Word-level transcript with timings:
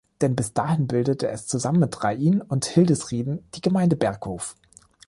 Denn 0.21 0.35
bis 0.35 0.51
dahin 0.55 0.87
bildete 0.87 1.27
es 1.27 1.45
zusammen 1.45 1.81
mit 1.81 2.03
Rain 2.03 2.41
und 2.41 2.65
Hildisrieden 2.65 3.45
die 3.53 3.61
Gemeinde 3.61 3.95
Berghof. 3.95 4.55